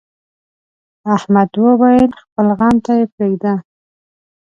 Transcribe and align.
احمد 1.15 1.49
وويل: 1.63 2.11
خپل 2.21 2.47
غم 2.59 2.75
ته 2.85 2.91
یې 2.99 3.05
پرېږده. 3.13 3.53